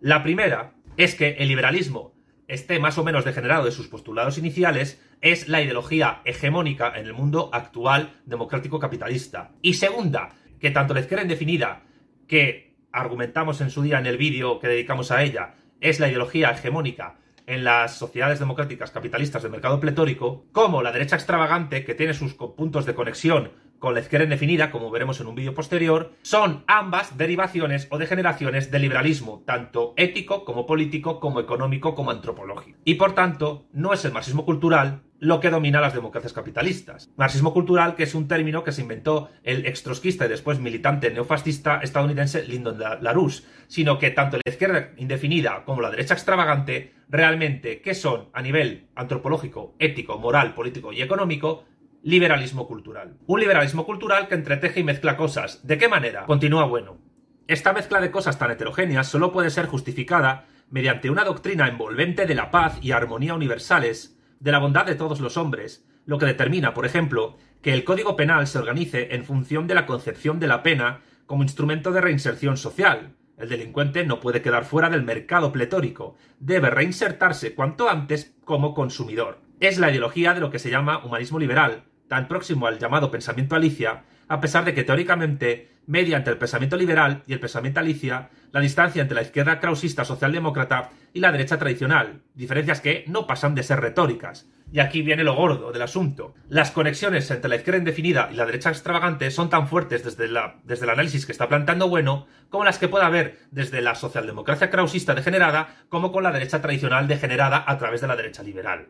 [0.00, 2.11] La primera es que el liberalismo
[2.52, 7.14] esté más o menos degenerado de sus postulados iniciales es la ideología hegemónica en el
[7.14, 9.52] mundo actual democrático capitalista.
[9.62, 11.84] Y segunda, que tanto la izquierda indefinida,
[12.28, 16.50] que argumentamos en su día en el vídeo que dedicamos a ella, es la ideología
[16.50, 22.12] hegemónica en las sociedades democráticas capitalistas del mercado pletórico, como la derecha extravagante, que tiene
[22.12, 26.62] sus puntos de conexión con la izquierda indefinida, como veremos en un vídeo posterior, son
[26.68, 32.78] ambas derivaciones o degeneraciones del liberalismo, tanto ético como político, como económico, como antropológico.
[32.84, 37.10] Y por tanto, no es el marxismo cultural lo que domina las democracias capitalistas.
[37.16, 41.80] Marxismo cultural, que es un término que se inventó el extrosquista y después militante neofascista
[41.80, 47.94] estadounidense Lyndon LaRouche, sino que tanto la izquierda indefinida como la derecha extravagante, realmente, ¿qué
[47.94, 51.66] son a nivel antropológico, ético, moral, político y económico?
[52.02, 53.16] Liberalismo cultural.
[53.26, 55.66] Un liberalismo cultural que entreteje y mezcla cosas.
[55.66, 56.26] ¿De qué manera?
[56.26, 56.98] Continúa bueno.
[57.46, 62.34] Esta mezcla de cosas tan heterogéneas solo puede ser justificada mediante una doctrina envolvente de
[62.34, 66.74] la paz y armonía universales, de la bondad de todos los hombres, lo que determina,
[66.74, 70.62] por ejemplo, que el Código Penal se organice en función de la concepción de la
[70.62, 73.14] pena como instrumento de reinserción social.
[73.38, 79.40] El delincuente no puede quedar fuera del mercado pletórico, debe reinsertarse cuanto antes como consumidor.
[79.60, 83.56] Es la ideología de lo que se llama humanismo liberal, tan próximo al llamado pensamiento
[83.56, 88.60] Alicia, a pesar de que teóricamente, mediante el pensamiento liberal y el pensamiento Alicia, la
[88.60, 93.62] distancia entre la izquierda krausista socialdemócrata y la derecha tradicional, diferencias que no pasan de
[93.62, 94.46] ser retóricas.
[94.70, 96.34] Y aquí viene lo gordo del asunto.
[96.50, 100.56] Las conexiones entre la izquierda indefinida y la derecha extravagante son tan fuertes desde, la,
[100.64, 104.68] desde el análisis que está planteando Bueno como las que puede haber desde la socialdemocracia
[104.68, 108.88] krausista degenerada como con la derecha tradicional degenerada a través de la derecha liberal.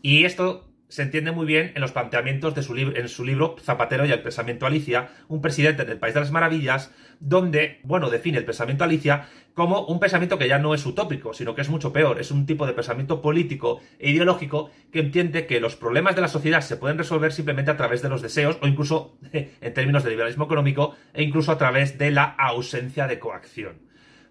[0.00, 4.04] Y esto se entiende muy bien en los planteamientos de su en su libro Zapatero
[4.04, 8.44] y el pensamiento Alicia, un presidente del País de las Maravillas, donde, bueno, define el
[8.44, 12.20] pensamiento Alicia como un pensamiento que ya no es utópico, sino que es mucho peor,
[12.20, 16.28] es un tipo de pensamiento político e ideológico que entiende que los problemas de la
[16.28, 20.10] sociedad se pueden resolver simplemente a través de los deseos o incluso en términos de
[20.10, 23.78] liberalismo económico e incluso a través de la ausencia de coacción.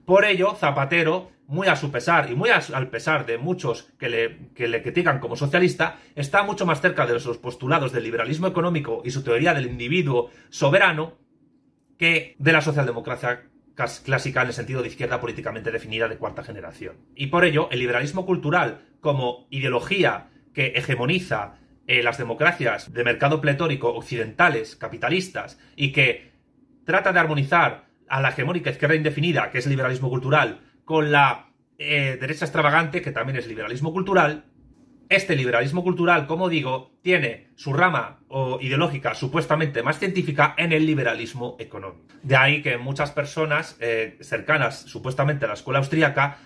[0.05, 4.37] Por ello, Zapatero muy a su pesar y muy al pesar de muchos que le,
[4.55, 9.01] que le critican como socialista, está mucho más cerca de los postulados del liberalismo económico
[9.03, 11.17] y su teoría del individuo soberano
[11.97, 13.49] que de la socialdemocracia
[14.03, 16.95] clásica en el sentido de izquierda políticamente definida de cuarta generación.
[17.15, 23.41] Y por ello, el liberalismo cultural como ideología que hegemoniza eh, las democracias de mercado
[23.41, 26.31] pletórico occidentales, capitalistas, y que
[26.85, 31.47] trata de armonizar a la hegemónica izquierda indefinida, que es el liberalismo cultural, con la
[31.77, 34.45] eh, derecha extravagante, que también es liberalismo cultural,
[35.11, 38.19] este liberalismo cultural, como digo, tiene su rama
[38.61, 42.05] ideológica supuestamente más científica en el liberalismo económico.
[42.23, 46.37] De ahí que muchas personas eh, cercanas supuestamente a la escuela austríaca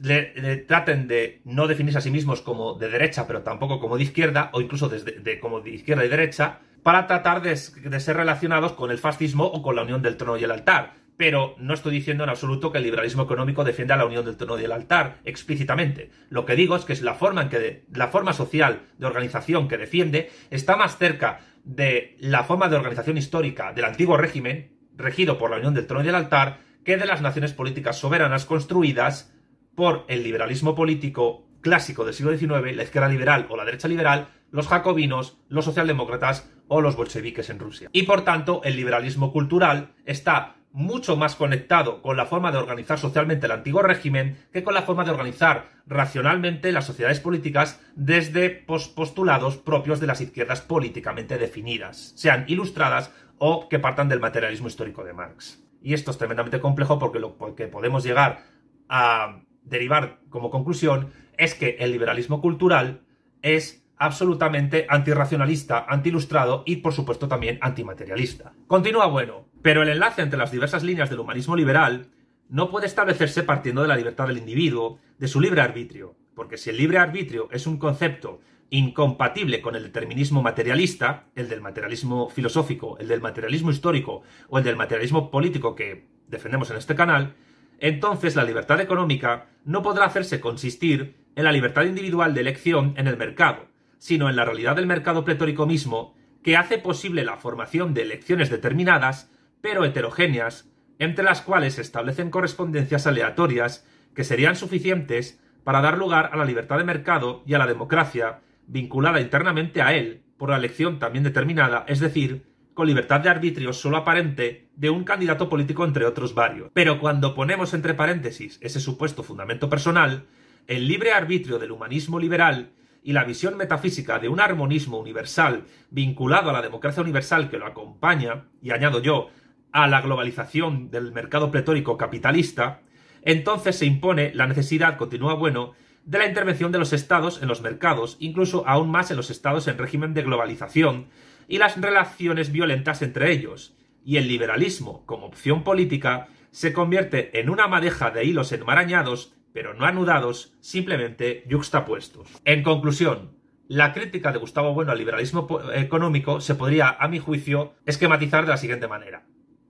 [0.00, 4.04] le, traten de no definirse a sí mismos como de derecha, pero tampoco como de
[4.04, 8.90] izquierda, o incluso de, como de izquierda y derecha, para tratar de ser relacionados con
[8.90, 12.24] el fascismo o con la unión del trono y el altar pero no estoy diciendo
[12.24, 16.10] en absoluto que el liberalismo económico defienda la unión del trono y el altar explícitamente.
[16.28, 19.78] Lo que digo es que la forma en que la forma social de organización que
[19.78, 25.50] defiende está más cerca de la forma de organización histórica del antiguo régimen regido por
[25.50, 29.32] la unión del trono y el altar que de las naciones políticas soberanas construidas
[29.74, 34.28] por el liberalismo político clásico del siglo XIX, la izquierda liberal o la derecha liberal,
[34.50, 37.88] los jacobinos, los socialdemócratas o los bolcheviques en Rusia.
[37.92, 42.98] Y por tanto, el liberalismo cultural está mucho más conectado con la forma de organizar
[42.98, 48.50] socialmente el antiguo régimen que con la forma de organizar racionalmente las sociedades políticas desde
[48.50, 55.04] postulados propios de las izquierdas políticamente definidas, sean ilustradas o que partan del materialismo histórico
[55.04, 55.62] de Marx.
[55.80, 58.42] Y esto es tremendamente complejo porque lo que podemos llegar
[58.88, 63.02] a derivar como conclusión es que el liberalismo cultural
[63.42, 68.52] es absolutamente antirracionalista, antiilustrado y por supuesto también antimaterialista.
[68.66, 69.53] Continúa bueno.
[69.64, 72.08] Pero el enlace entre las diversas líneas del humanismo liberal
[72.50, 76.68] no puede establecerse partiendo de la libertad del individuo, de su libre arbitrio, porque si
[76.68, 82.98] el libre arbitrio es un concepto incompatible con el determinismo materialista, el del materialismo filosófico,
[82.98, 87.34] el del materialismo histórico o el del materialismo político que defendemos en este canal,
[87.78, 93.06] entonces la libertad económica no podrá hacerse consistir en la libertad individual de elección en
[93.06, 97.94] el mercado, sino en la realidad del mercado pletórico mismo, que hace posible la formación
[97.94, 99.30] de elecciones determinadas
[99.64, 106.28] pero heterogéneas, entre las cuales se establecen correspondencias aleatorias que serían suficientes para dar lugar
[106.34, 110.58] a la libertad de mercado y a la democracia, vinculada internamente a él, por la
[110.58, 115.86] elección también determinada, es decir, con libertad de arbitrio solo aparente de un candidato político
[115.86, 116.70] entre otros varios.
[116.74, 120.26] Pero cuando ponemos entre paréntesis ese supuesto fundamento personal,
[120.66, 122.72] el libre arbitrio del humanismo liberal
[123.02, 127.66] y la visión metafísica de un armonismo universal vinculado a la democracia universal que lo
[127.66, 129.30] acompaña, y añado yo,
[129.74, 132.80] a la globalización del mercado pletórico capitalista,
[133.22, 135.72] entonces se impone la necesidad, continúa bueno,
[136.04, 139.66] de la intervención de los estados en los mercados, incluso aún más en los estados
[139.66, 141.08] en régimen de globalización,
[141.48, 147.50] y las relaciones violentas entre ellos, y el liberalismo, como opción política, se convierte en
[147.50, 152.28] una madeja de hilos enmarañados, pero no anudados, simplemente yuxtapuestos.
[152.44, 153.32] En conclusión,
[153.66, 158.50] la crítica de Gustavo Bueno al liberalismo económico se podría, a mi juicio, esquematizar de
[158.50, 159.24] la siguiente manera.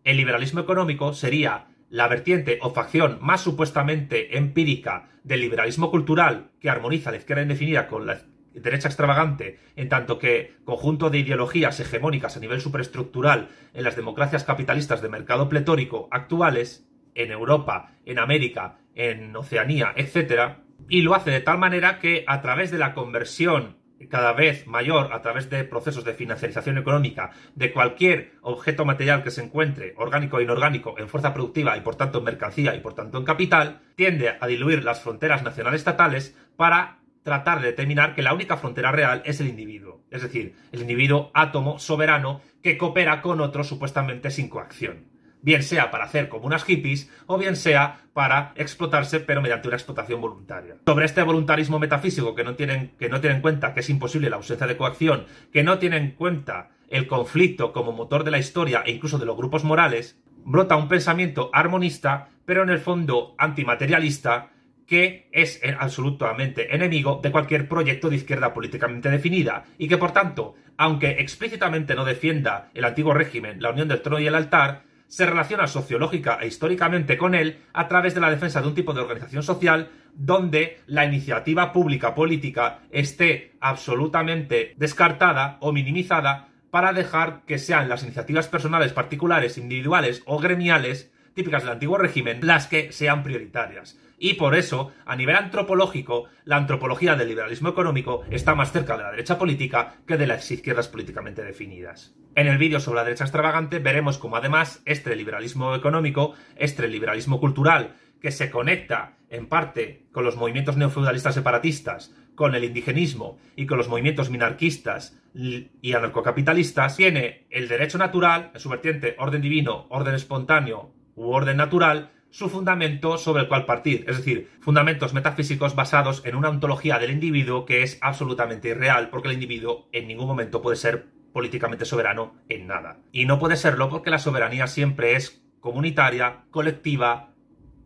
[0.04, 6.68] El liberalismo económico sería la vertiente o facción más supuestamente empírica del liberalismo cultural que
[6.68, 8.20] armoniza la izquierda indefinida con la
[8.52, 14.44] derecha extravagante, en tanto que conjunto de ideologías hegemónicas a nivel superestructural en las democracias
[14.44, 21.30] capitalistas de mercado pletórico actuales, en Europa, en América, en Oceanía, etc., y lo hace
[21.30, 25.64] de tal manera que a través de la conversión cada vez mayor a través de
[25.64, 31.08] procesos de financiarización económica de cualquier objeto material que se encuentre, orgánico e inorgánico, en
[31.08, 34.84] fuerza productiva y por tanto en mercancía y por tanto en capital, tiende a diluir
[34.84, 39.48] las fronteras nacionales estatales para tratar de determinar que la única frontera real es el
[39.48, 45.13] individuo, es decir, el individuo átomo soberano que coopera con otros supuestamente sin coacción
[45.44, 49.76] bien sea para hacer como unas hippies o bien sea para explotarse pero mediante una
[49.76, 50.76] explotación voluntaria.
[50.86, 54.30] Sobre este voluntarismo metafísico que no tienen, que no tienen en cuenta que es imposible
[54.30, 58.38] la ausencia de coacción, que no tienen en cuenta el conflicto como motor de la
[58.38, 63.34] historia e incluso de los grupos morales, brota un pensamiento armonista pero en el fondo
[63.38, 64.50] antimaterialista
[64.86, 70.54] que es absolutamente enemigo de cualquier proyecto de izquierda políticamente definida y que por tanto,
[70.76, 74.82] aunque explícitamente no defienda el antiguo régimen, la unión del trono y el altar,
[75.14, 78.92] se relaciona sociológica e históricamente con él a través de la defensa de un tipo
[78.92, 87.42] de organización social donde la iniciativa pública política esté absolutamente descartada o minimizada para dejar
[87.46, 92.92] que sean las iniciativas personales, particulares, individuales o gremiales típicas del antiguo régimen las que
[92.92, 93.98] sean prioritarias.
[94.18, 99.02] Y por eso, a nivel antropológico, la antropología del liberalismo económico está más cerca de
[99.02, 102.14] la derecha política que de las izquierdas políticamente definidas.
[102.36, 107.40] En el vídeo sobre la derecha extravagante veremos cómo además este liberalismo económico, este liberalismo
[107.40, 113.66] cultural, que se conecta en parte con los movimientos neofeudalistas separatistas, con el indigenismo y
[113.66, 119.86] con los movimientos minarquistas y anarcocapitalistas, tiene el derecho natural, en su vertiente orden divino,
[119.90, 125.76] orden espontáneo u orden natural, su fundamento sobre el cual partir, es decir, fundamentos metafísicos
[125.76, 130.26] basados en una ontología del individuo que es absolutamente irreal, porque el individuo en ningún
[130.26, 132.98] momento puede ser políticamente soberano en nada.
[133.12, 137.34] Y no puede serlo porque la soberanía siempre es comunitaria, colectiva,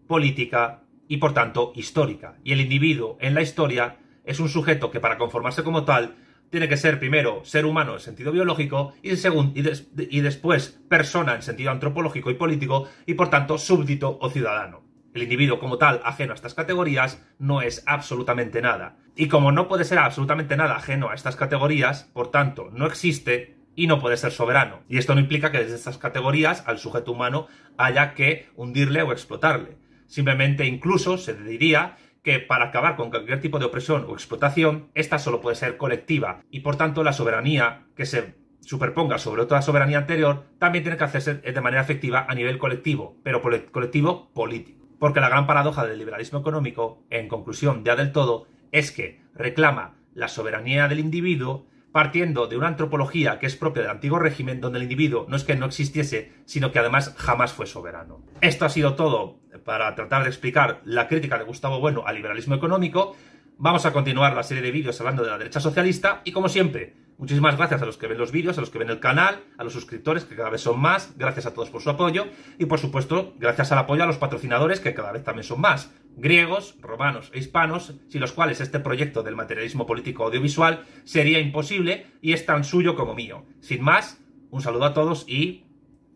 [0.06, 2.38] política y por tanto histórica.
[2.42, 6.16] Y el individuo en la historia es un sujeto que para conformarse como tal
[6.50, 11.70] tiene que ser primero ser humano en sentido biológico y, y, después persona en sentido
[11.70, 14.82] antropológico y político y por tanto súbdito o ciudadano.
[15.14, 18.98] El individuo como tal, ajeno a estas categorías, no es absolutamente nada.
[19.16, 23.56] Y como no puede ser absolutamente nada ajeno a estas categorías, por tanto, no existe
[23.74, 24.80] y no puede ser soberano.
[24.88, 29.12] Y esto no implica que desde estas categorías al sujeto humano haya que hundirle o
[29.12, 29.76] explotarle.
[30.06, 35.18] Simplemente incluso se diría que para acabar con cualquier tipo de opresión o explotación, esta
[35.18, 39.98] solo puede ser colectiva y por tanto la soberanía que se superponga sobre otra soberanía
[39.98, 44.86] anterior también tiene que hacerse de manera efectiva a nivel colectivo, pero colectivo político.
[44.98, 49.94] Porque la gran paradoja del liberalismo económico, en conclusión ya del todo, es que reclama
[50.12, 51.66] la soberanía del individuo
[51.98, 55.42] partiendo de una antropología que es propia del antiguo régimen, donde el individuo no es
[55.42, 58.22] que no existiese, sino que además jamás fue soberano.
[58.40, 62.54] Esto ha sido todo para tratar de explicar la crítica de Gustavo Bueno al liberalismo
[62.54, 63.16] económico.
[63.56, 66.94] Vamos a continuar la serie de vídeos hablando de la derecha socialista y como siempre,
[67.18, 69.64] muchísimas gracias a los que ven los vídeos, a los que ven el canal, a
[69.64, 72.26] los suscriptores que cada vez son más, gracias a todos por su apoyo
[72.58, 75.92] y por supuesto gracias al apoyo a los patrocinadores que cada vez también son más,
[76.16, 82.06] griegos, romanos e hispanos, sin los cuales este proyecto del materialismo político audiovisual sería imposible
[82.22, 83.44] y es tan suyo como mío.
[83.60, 85.64] Sin más, un saludo a todos y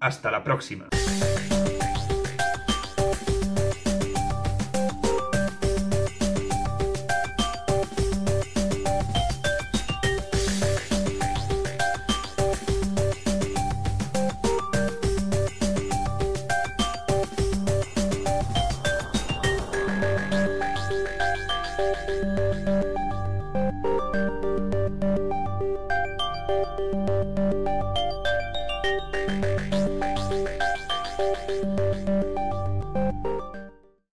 [0.00, 0.88] hasta la próxima.